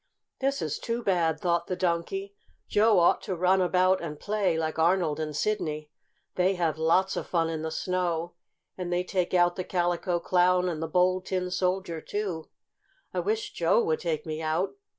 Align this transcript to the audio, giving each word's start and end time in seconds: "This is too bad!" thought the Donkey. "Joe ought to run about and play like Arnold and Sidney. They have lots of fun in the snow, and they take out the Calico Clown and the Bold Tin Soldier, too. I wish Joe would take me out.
"This 0.39 0.63
is 0.63 0.79
too 0.79 1.03
bad!" 1.03 1.39
thought 1.39 1.67
the 1.67 1.75
Donkey. 1.75 2.35
"Joe 2.67 2.97
ought 2.97 3.21
to 3.21 3.35
run 3.35 3.61
about 3.61 4.01
and 4.01 4.19
play 4.19 4.57
like 4.57 4.79
Arnold 4.79 5.19
and 5.19 5.35
Sidney. 5.35 5.91
They 6.33 6.55
have 6.55 6.79
lots 6.79 7.15
of 7.15 7.27
fun 7.27 7.51
in 7.51 7.61
the 7.61 7.69
snow, 7.69 8.33
and 8.75 8.91
they 8.91 9.03
take 9.03 9.35
out 9.35 9.57
the 9.57 9.63
Calico 9.63 10.19
Clown 10.19 10.67
and 10.67 10.81
the 10.81 10.87
Bold 10.87 11.27
Tin 11.27 11.51
Soldier, 11.51 12.01
too. 12.01 12.49
I 13.13 13.19
wish 13.19 13.53
Joe 13.53 13.83
would 13.83 13.99
take 13.99 14.25
me 14.25 14.41
out. 14.41 14.73